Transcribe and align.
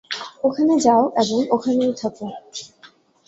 ওখানে 0.43 0.73
যাও 0.79 1.03
এবং 1.21 1.39
ওখানেই 1.51 1.93
থাক। 1.93 2.15